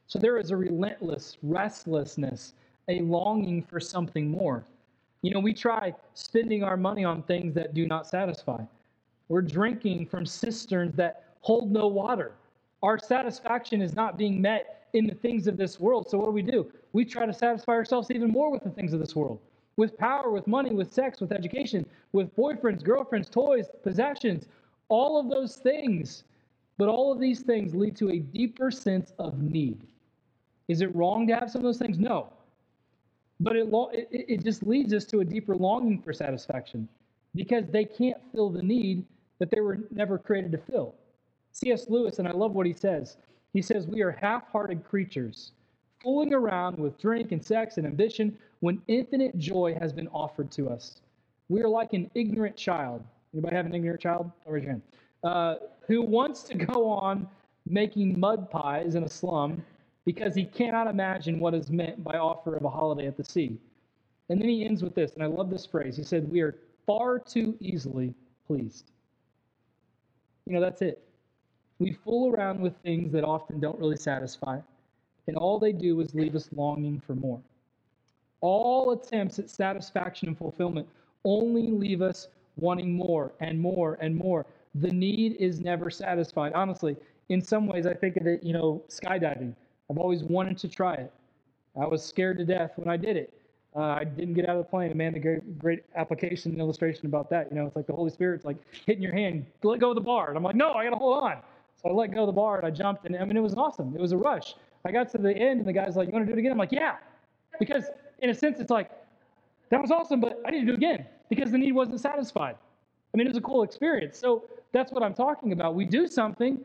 [0.07, 2.53] So there is a relentless restlessness,
[2.87, 4.63] a longing for something more.
[5.21, 8.63] You know, we try spending our money on things that do not satisfy.
[9.27, 12.33] We're drinking from cisterns that hold no water.
[12.83, 16.09] Our satisfaction is not being met in the things of this world.
[16.09, 16.71] So what do we do?
[16.93, 19.39] We try to satisfy ourselves even more with the things of this world.
[19.77, 24.47] With power, with money, with sex, with education, with boyfriends, girlfriends, toys, possessions,
[24.89, 26.23] all of those things.
[26.77, 29.87] But all of these things lead to a deeper sense of need.
[30.67, 31.97] Is it wrong to have some of those things?
[31.97, 32.33] No.
[33.39, 36.87] But it, it, it just leads us to a deeper longing for satisfaction
[37.35, 39.05] because they can't fill the need
[39.39, 40.95] that they were never created to fill.
[41.51, 41.87] C.S.
[41.89, 43.17] Lewis, and I love what he says,
[43.53, 45.51] he says, We are half hearted creatures,
[46.01, 50.69] fooling around with drink and sex and ambition when infinite joy has been offered to
[50.69, 51.01] us.
[51.49, 53.03] We are like an ignorant child.
[53.33, 54.31] Anybody have an ignorant child?
[54.45, 54.81] Don't raise your hand.
[55.23, 55.55] Uh,
[55.87, 57.27] who wants to go on
[57.65, 59.63] making mud pies in a slum
[60.05, 63.57] because he cannot imagine what is meant by offer of a holiday at the sea.
[64.29, 65.95] And then he ends with this, and I love this phrase.
[65.95, 68.13] He said, We are far too easily
[68.45, 68.91] pleased.
[70.45, 71.01] You know, that's it.
[71.79, 74.59] We fool around with things that often don't really satisfy,
[75.27, 77.41] and all they do is leave us longing for more.
[78.41, 80.87] All attempts at satisfaction and fulfillment
[81.23, 84.45] only leave us wanting more and more and more.
[84.75, 86.53] The need is never satisfied.
[86.53, 86.95] Honestly,
[87.29, 89.53] in some ways, I think of it, you know, skydiving.
[89.89, 91.11] I've always wanted to try it.
[91.79, 93.33] I was scared to death when I did it.
[93.75, 94.91] Uh, I didn't get out of the plane.
[94.91, 97.51] Amanda gave a great application and illustration about that.
[97.51, 100.01] You know, it's like the Holy Spirit's like hitting your hand, let go of the
[100.01, 100.29] bar.
[100.29, 101.41] And I'm like, no, I got to hold on.
[101.81, 103.53] So I let go of the bar and I jumped, and I mean, it was
[103.53, 103.93] awesome.
[103.95, 104.55] It was a rush.
[104.83, 106.51] I got to the end, and the guy's like, You want to do it again?
[106.51, 106.95] I'm like, Yeah.
[107.59, 107.85] Because
[108.19, 108.91] in a sense, it's like,
[109.69, 112.55] That was awesome, but I need to do it again because the need wasn't satisfied.
[113.13, 114.17] I mean, it was a cool experience.
[114.17, 115.75] So that's what I'm talking about.
[115.75, 116.59] We do something,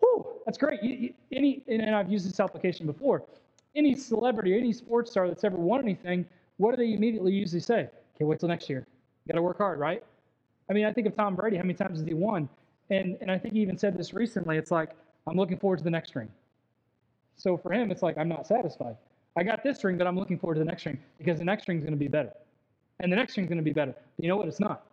[0.00, 0.82] whew, that's great.
[0.82, 3.24] You, you, any, and I've used this application before.
[3.74, 6.26] Any celebrity, any sports star that's ever won anything,
[6.56, 7.88] what do they immediately usually say?
[8.16, 8.86] Okay, wait till next year.
[9.24, 10.02] You got to work hard, right?
[10.68, 11.56] I mean, I think of Tom Brady.
[11.56, 12.48] How many times has he won?
[12.90, 14.56] And and I think he even said this recently.
[14.56, 14.90] It's like
[15.26, 16.28] I'm looking forward to the next ring.
[17.36, 18.96] So for him, it's like I'm not satisfied.
[19.40, 21.66] I got this ring, but I'm looking forward to the next ring because the next
[21.66, 22.30] ring is going to be better,
[23.00, 23.92] and the next ring is going to be better.
[23.92, 24.48] But you know what?
[24.48, 24.86] It's not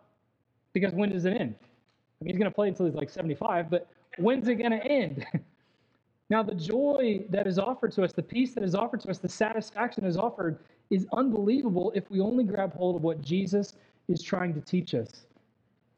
[0.72, 1.54] because when does it end?
[1.60, 4.82] I mean, he's going to play until he's like 75, but when's it going to
[4.82, 5.26] end?
[6.30, 9.18] now, the joy that is offered to us, the peace that is offered to us,
[9.18, 10.58] the satisfaction that is offered
[10.88, 13.74] is unbelievable if we only grab hold of what Jesus
[14.08, 15.26] is trying to teach us.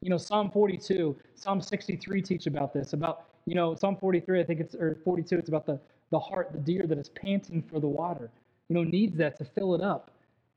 [0.01, 2.95] You know, Psalm 42, Psalm 63 teach about this.
[2.95, 5.79] About, you know, Psalm 43, I think it's, or 42, it's about the,
[6.11, 8.31] the heart, the deer that is panting for the water,
[8.69, 10.11] you know, needs that to fill it up.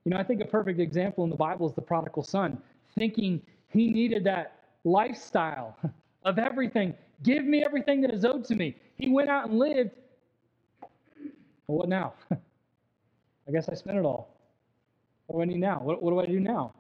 [0.06, 2.58] You know, I think a perfect example in the Bible is the prodigal son,
[2.98, 5.78] thinking he needed that lifestyle
[6.24, 6.94] of everything.
[7.24, 8.76] Give me everything that is owed to me.
[8.98, 9.92] He went out and lived.
[11.68, 12.14] Well, what now?
[12.32, 14.36] I guess I spent it all.
[15.28, 15.80] What do I need now?
[15.82, 16.74] What, what do I do now?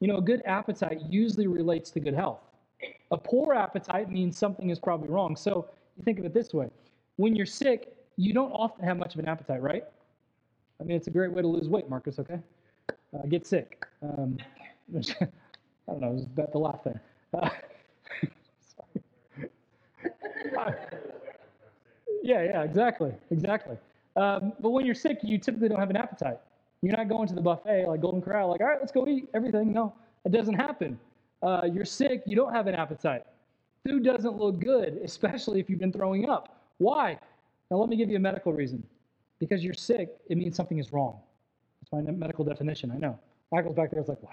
[0.00, 2.40] You know, a good appetite usually relates to good health.
[3.10, 5.36] A poor appetite means something is probably wrong.
[5.36, 6.70] So you think of it this way
[7.20, 9.84] when you're sick, you don't often have much of an appetite, right?
[10.80, 12.40] I mean, it's a great way to lose weight, Marcus, okay?
[12.88, 13.84] Uh, get sick.
[14.02, 14.38] Um,
[14.96, 15.02] I
[15.86, 16.98] don't know, it's about the laugh thing.
[17.34, 17.50] Uh,
[18.74, 19.50] sorry.
[22.22, 23.76] yeah, yeah, exactly, exactly.
[24.16, 26.38] Um, but when you're sick, you typically don't have an appetite.
[26.80, 29.28] You're not going to the buffet like Golden Corral, like, all right, let's go eat
[29.34, 29.74] everything.
[29.74, 29.92] No,
[30.24, 30.98] it doesn't happen.
[31.42, 33.24] Uh, you're sick, you don't have an appetite.
[33.86, 36.59] Food doesn't look good, especially if you've been throwing up.
[36.80, 37.18] Why?
[37.70, 38.82] Now, let me give you a medical reason.
[39.38, 41.20] Because you're sick, it means something is wrong.
[41.80, 43.18] That's my medical definition, I know.
[43.52, 44.30] Michael's back there, was like, wow.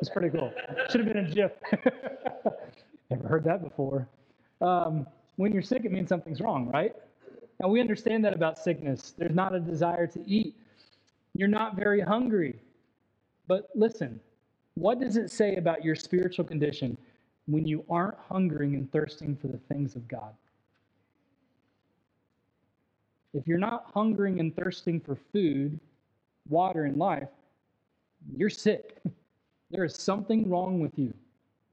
[0.00, 0.50] It's pretty cool.
[0.90, 1.52] Should have been a GIF.
[3.10, 4.08] Never heard that before.
[4.62, 5.06] Um,
[5.36, 6.96] when you're sick, it means something's wrong, right?
[7.60, 9.12] Now, we understand that about sickness.
[9.18, 10.56] There's not a desire to eat.
[11.34, 12.58] You're not very hungry.
[13.48, 14.18] But listen,
[14.74, 16.96] what does it say about your spiritual condition
[17.46, 20.32] when you aren't hungering and thirsting for the things of God?
[23.36, 25.78] If you're not hungering and thirsting for food,
[26.48, 27.28] water, and life,
[28.36, 28.98] you're sick.
[29.68, 31.12] There is something wrong with you.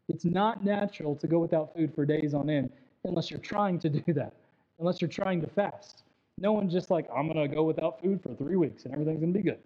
[0.09, 2.71] It's not natural to go without food for days on end
[3.03, 4.33] unless you're trying to do that,
[4.79, 6.01] unless you're trying to fast.
[6.39, 9.19] No one's just like, I'm going to go without food for three weeks and everything's
[9.19, 9.59] going to be good.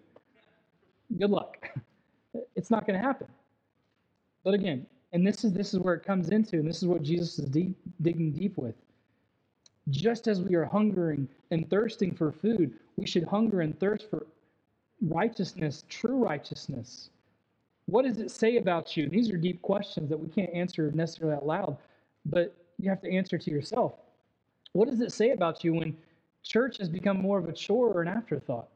[1.18, 1.70] Good luck.
[2.54, 3.28] It's not going to happen.
[4.44, 7.02] But again, and this is this is where it comes into, and this is what
[7.02, 8.74] Jesus is deep, digging deep with.
[9.90, 14.26] Just as we are hungering and thirsting for food, we should hunger and thirst for
[15.00, 17.10] righteousness, true righteousness.
[17.86, 19.08] What does it say about you?
[19.08, 21.76] These are deep questions that we can't answer necessarily out loud,
[22.26, 23.94] but you have to answer to yourself.
[24.72, 25.96] What does it say about you when
[26.42, 28.68] church has become more of a chore or an afterthought?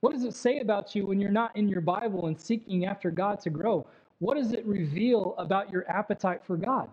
[0.00, 3.10] What does it say about you when you're not in your Bible and seeking after
[3.10, 3.84] God to grow?
[4.20, 6.88] What does it reveal about your appetite for God?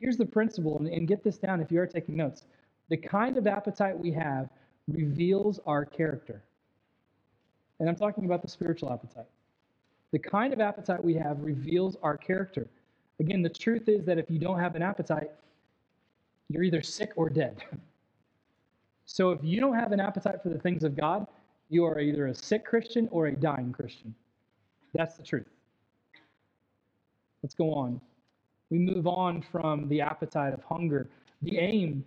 [0.00, 2.44] Here's the principle, and, and get this down if you are taking notes.
[2.88, 4.48] The kind of appetite we have
[4.86, 6.42] reveals our character.
[7.80, 9.26] And I'm talking about the spiritual appetite.
[10.12, 12.66] The kind of appetite we have reveals our character.
[13.20, 15.30] Again, the truth is that if you don't have an appetite,
[16.48, 17.62] you're either sick or dead.
[19.10, 21.26] So if you don't have an appetite for the things of God,
[21.70, 24.14] you are either a sick Christian or a dying Christian.
[24.92, 25.48] That's the truth.
[27.42, 28.02] Let's go on.
[28.70, 31.08] We move on from the appetite of hunger.
[31.42, 32.04] The aim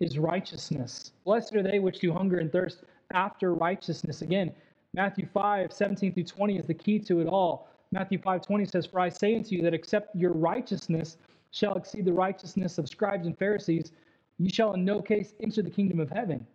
[0.00, 1.12] is righteousness.
[1.24, 4.22] Blessed are they which do hunger and thirst after righteousness.
[4.22, 4.52] Again,
[4.94, 7.68] Matthew 5, 17 through 20 is the key to it all.
[7.92, 11.16] Matthew 5, 20 says, For I say unto you that except your righteousness
[11.50, 13.92] shall exceed the righteousness of scribes and Pharisees,
[14.38, 16.46] you shall in no case enter the kingdom of heaven.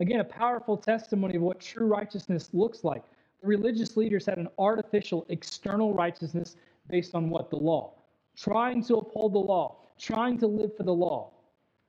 [0.00, 3.02] Again, a powerful testimony of what true righteousness looks like.
[3.40, 6.56] The religious leaders had an artificial external righteousness
[6.88, 7.50] based on what?
[7.50, 7.92] The law.
[8.36, 11.30] Trying to uphold the law, trying to live for the law.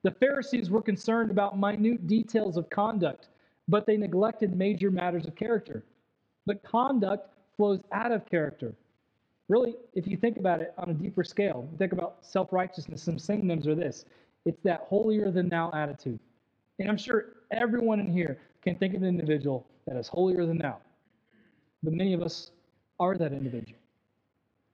[0.04, 3.30] The Pharisees were concerned about minute details of conduct,
[3.68, 5.84] but they neglected major matters of character.
[6.46, 8.74] But conduct flows out of character.
[9.50, 13.20] Really, if you think about it on a deeper scale, think about self righteousness, some
[13.20, 14.06] synonyms are this
[14.46, 16.20] it's that holier than thou attitude.
[16.80, 20.58] And I'm sure everyone in here can think of an individual that is holier than
[20.58, 20.78] thou.
[21.84, 22.52] But many of us
[23.00, 23.80] are that individual.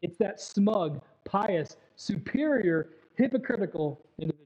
[0.02, 4.44] It's that smug, pious, superior, hypocritical individual.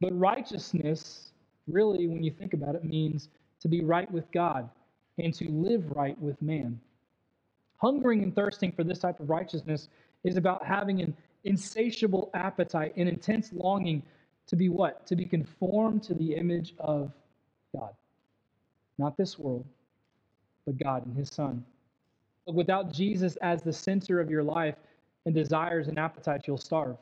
[0.00, 1.32] But righteousness,
[1.66, 3.28] really, when you think about it, means
[3.60, 4.68] to be right with God
[5.18, 6.78] and to live right with man.
[7.78, 9.88] Hungering and thirsting for this type of righteousness
[10.24, 14.02] is about having an insatiable appetite, an intense longing
[14.46, 15.06] to be what?
[15.06, 17.12] To be conformed to the image of
[17.74, 17.90] God.
[18.98, 19.66] Not this world,
[20.64, 21.64] but God and His Son.
[22.46, 24.76] Look, without Jesus as the center of your life
[25.26, 26.96] and desires and appetites, you'll starve.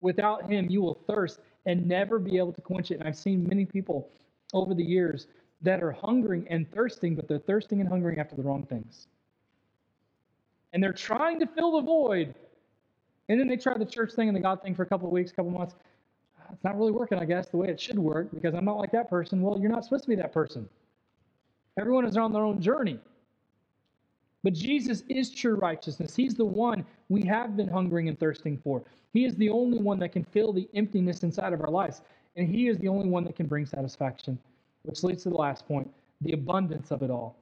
[0.00, 2.98] Without Him, you will thirst and never be able to quench it.
[2.98, 4.10] And I've seen many people
[4.52, 5.28] over the years
[5.62, 9.06] that are hungering and thirsting, but they're thirsting and hungering after the wrong things.
[10.72, 12.34] And they're trying to fill the void.
[13.28, 15.12] And then they try the church thing and the God thing for a couple of
[15.12, 15.74] weeks, a couple of months.
[16.52, 18.90] It's not really working, I guess, the way it should work because I'm not like
[18.92, 19.40] that person.
[19.40, 20.68] Well, you're not supposed to be that person.
[21.78, 22.98] Everyone is on their own journey.
[24.42, 26.16] But Jesus is true righteousness.
[26.16, 28.82] He's the one we have been hungering and thirsting for.
[29.12, 32.02] He is the only one that can fill the emptiness inside of our lives.
[32.36, 34.38] And He is the only one that can bring satisfaction,
[34.82, 35.88] which leads to the last point
[36.22, 37.36] the abundance of it all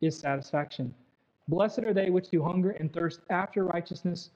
[0.00, 0.94] is satisfaction.
[1.48, 4.30] Blessed are they which do hunger and thirst after righteousness.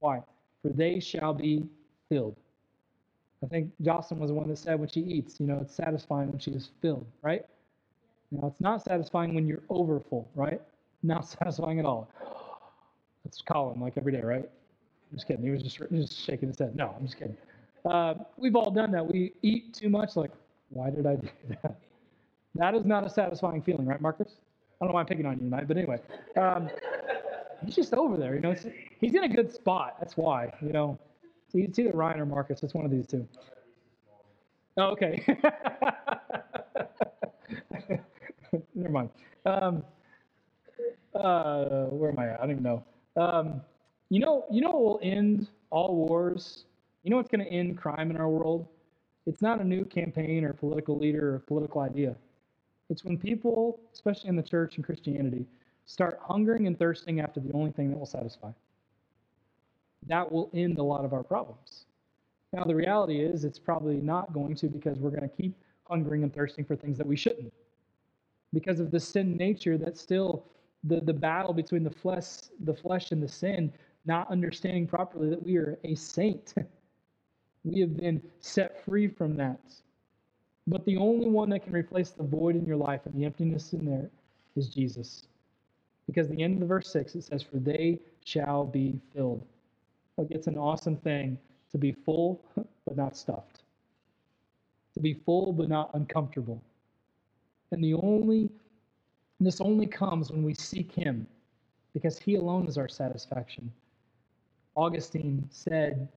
[0.00, 0.22] Why?
[0.62, 1.66] For they shall be
[2.08, 2.36] filled.
[3.42, 6.30] I think Jocelyn was the one that said when she eats, you know, it's satisfying
[6.30, 7.44] when she is filled, right?
[8.30, 10.60] Now, it's not satisfying when you're overfull, right?
[11.02, 12.08] Not satisfying at all.
[13.24, 14.44] That's Colin, like every day, right?
[14.44, 15.44] I'm just kidding.
[15.44, 16.74] He was just, just shaking his head.
[16.76, 17.36] No, I'm just kidding.
[17.84, 19.06] Uh, we've all done that.
[19.06, 20.30] We eat too much, like,
[20.70, 21.28] why did I do
[21.62, 21.76] that?
[22.54, 24.36] That is not a satisfying feeling, right, Marcus?
[24.80, 25.98] I don't know why I'm picking on you tonight, but anyway.
[26.36, 26.68] Um,
[27.64, 28.54] he's just over there, you know.
[29.00, 29.96] he's in a good spot.
[29.98, 30.98] That's why, you know.
[31.54, 32.62] It's either Ryan or Marcus.
[32.62, 33.26] It's one of these two.
[34.76, 35.24] Oh, okay.
[38.74, 39.10] Never mind.
[39.46, 39.82] Um,
[41.16, 42.40] uh, where am I at?
[42.40, 42.84] I don't even know.
[43.16, 43.60] Um,
[44.08, 46.64] you know, you know what will end all wars?
[47.02, 48.68] You know what's going to end crime in our world?
[49.26, 52.14] It's not a new campaign or political leader or political idea.
[52.88, 55.46] It's when people, especially in the church and Christianity,
[55.86, 58.50] start hungering and thirsting after the only thing that will satisfy.
[60.06, 61.86] That will end a lot of our problems.
[62.52, 65.56] Now, the reality is, it's probably not going to because we're going to keep
[65.88, 67.52] hungering and thirsting for things that we shouldn't.
[68.52, 70.44] Because of the sin nature that's still
[70.86, 72.26] the, the battle between the flesh,
[72.60, 73.72] the flesh and the sin,
[74.04, 76.54] not understanding properly that we are a saint.
[77.64, 79.60] we have been set free from that.
[80.66, 83.72] But the only one that can replace the void in your life and the emptiness
[83.72, 84.10] in there
[84.56, 85.26] is Jesus.
[86.06, 89.44] Because the end of the verse 6, it says, For they shall be filled.
[90.16, 91.38] Like it's an awesome thing
[91.72, 92.44] to be full,
[92.86, 93.62] but not stuffed.
[94.94, 96.62] To be full, but not uncomfortable.
[97.72, 98.48] And the only,
[99.40, 101.26] this only comes when we seek Him,
[101.92, 103.70] because He alone is our satisfaction.
[104.76, 106.08] Augustine said,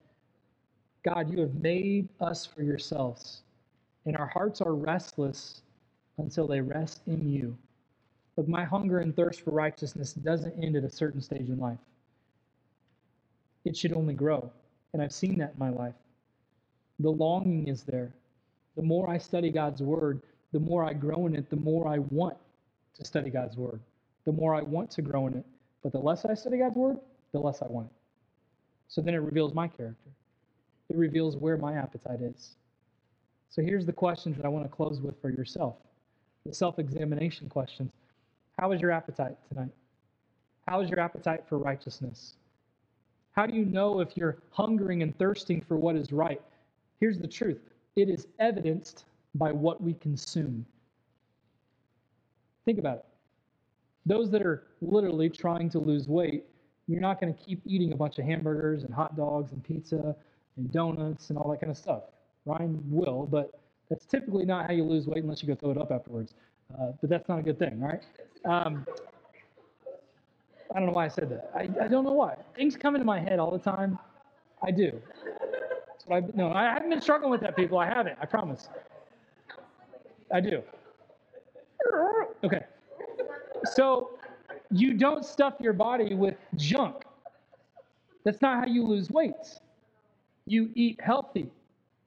[1.03, 3.41] God, you have made us for yourselves,
[4.05, 5.61] and our hearts are restless
[6.17, 7.57] until they rest in you.
[8.35, 11.79] But my hunger and thirst for righteousness doesn't end at a certain stage in life.
[13.65, 14.49] It should only grow.
[14.93, 15.95] And I've seen that in my life.
[16.99, 18.11] The longing is there.
[18.75, 21.99] The more I study God's word, the more I grow in it, the more I
[21.99, 22.37] want
[22.99, 23.79] to study God's word,
[24.25, 25.45] the more I want to grow in it.
[25.81, 26.97] But the less I study God's word,
[27.31, 27.93] the less I want it.
[28.87, 30.09] So then it reveals my character,
[30.89, 32.55] it reveals where my appetite is.
[33.49, 35.75] So here's the questions that I want to close with for yourself
[36.45, 37.91] the self examination questions.
[38.59, 39.71] How is your appetite tonight?
[40.67, 42.35] How is your appetite for righteousness?
[43.31, 46.41] How do you know if you're hungering and thirsting for what is right?
[46.99, 47.59] Here's the truth
[47.95, 50.65] it is evidenced by what we consume.
[52.69, 53.05] Think about it.
[54.05, 56.45] Those that are literally trying to lose weight,
[56.85, 60.15] you're not going to keep eating a bunch of hamburgers and hot dogs and pizza
[60.55, 62.03] and donuts and all that kind of stuff.
[62.45, 65.79] Ryan will, but that's typically not how you lose weight unless you go throw it
[65.79, 66.35] up afterwards.
[66.79, 68.03] Uh, but that's not a good thing, right?
[68.45, 68.85] Um,
[70.71, 71.49] I don't know why I said that.
[71.55, 72.35] I, I don't know why.
[72.55, 73.97] Things come into my head all the time.
[74.61, 75.01] I do.
[76.11, 77.79] I, no, I haven't been struggling with that, people.
[77.79, 78.19] I haven't.
[78.21, 78.69] I promise.
[80.31, 80.61] I do.
[82.43, 82.63] Okay.
[83.73, 84.11] So
[84.71, 87.03] you don't stuff your body with junk.
[88.23, 89.59] That's not how you lose weight.
[90.45, 91.49] You eat healthy.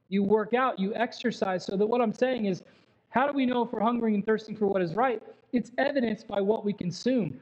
[0.08, 0.78] You work out.
[0.78, 1.64] You exercise.
[1.64, 2.62] So that what I'm saying is,
[3.10, 5.22] how do we know if we're hungry and thirsting for what is right?
[5.52, 7.38] It's evidenced by what we consume.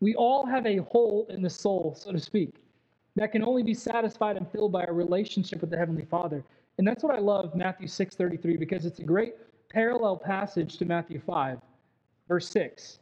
[0.00, 2.54] We all have a hole in the soul, so to speak,
[3.16, 6.44] that can only be satisfied and filled by a relationship with the Heavenly Father.
[6.78, 9.34] And that's what I love Matthew 6:33 because it's a great
[9.68, 11.60] parallel passage to Matthew 5,
[12.30, 13.00] verse 6,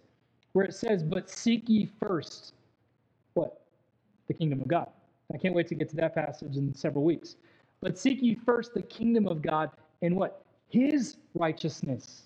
[0.54, 2.54] where it says, "But seek ye first
[3.34, 3.60] what?
[4.26, 4.90] The kingdom of God
[5.32, 7.36] I can't wait to get to that passage in several weeks.
[7.80, 9.70] But seek ye first the kingdom of God
[10.02, 10.42] and what?
[10.68, 12.22] His righteousness.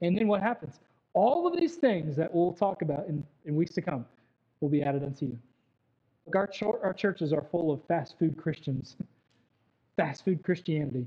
[0.00, 0.80] And then what happens?
[1.12, 4.06] All of these things that we'll talk about in, in weeks to come
[4.60, 5.38] will be added unto you.
[6.26, 8.96] Look, our, chur- our churches are full of fast food Christians,
[9.96, 11.06] fast food Christianity.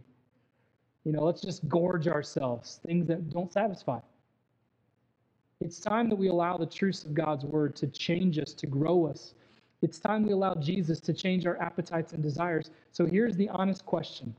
[1.05, 3.99] You know, let's just gorge ourselves, things that don't satisfy.
[5.63, 9.07] It's time that we allow the truths of God's word to change us, to grow
[9.07, 9.33] us.
[9.81, 12.69] It's time we allow Jesus to change our appetites and desires.
[12.91, 14.35] So here's the honest question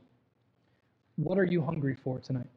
[1.15, 2.49] What are you hungry for tonight?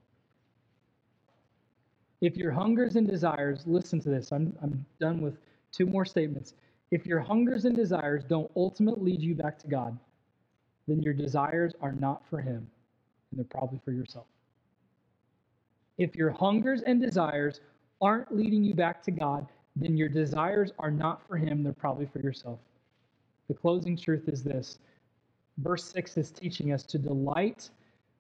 [2.20, 5.38] If your hungers and desires, listen to this, I'm, I'm done with
[5.72, 6.52] two more statements.
[6.90, 9.98] If your hungers and desires don't ultimately lead you back to God,
[10.86, 12.68] then your desires are not for Him,
[13.30, 14.26] and they're probably for yourself.
[15.96, 17.60] If your hungers and desires
[18.00, 19.46] aren't leading you back to God,
[19.76, 22.58] then your desires are not for Him, they're probably for yourself.
[23.48, 24.78] The closing truth is this
[25.58, 27.70] verse 6 is teaching us to delight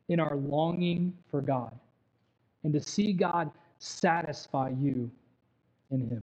[0.08, 1.72] in our longing for God
[2.64, 5.10] and to see God satisfy you
[5.90, 6.16] in Him.